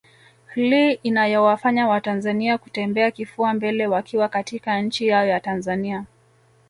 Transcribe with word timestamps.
Hli 0.45 0.93
inayowafanya 1.03 1.87
watanzania 1.87 2.57
kutembea 2.57 3.11
kifua 3.11 3.53
mbele 3.53 3.87
wakiwa 3.87 4.29
katika 4.29 4.81
nchi 4.81 5.07
yao 5.07 5.25
ya 5.27 5.39
Tanzania 5.39 6.05